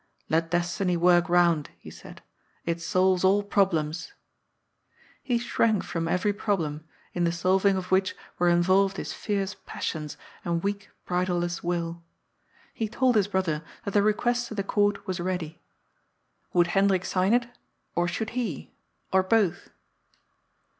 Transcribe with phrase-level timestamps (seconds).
[0.31, 2.23] "Let Des tiny work round,'* he said."
[2.65, 4.13] It solves all problems."
[5.21, 10.17] He shrank from every problem, in the solving of which were involved his fierce passions
[10.43, 12.01] and weak, bridleless will.
[12.73, 15.61] He told his brother that the request to the Court was ready.
[16.53, 17.19] 25 386 GOD'S FOOL.
[17.21, 17.57] Wonld Hendrik sign it,
[17.93, 18.73] or should he,
[19.13, 19.69] or both?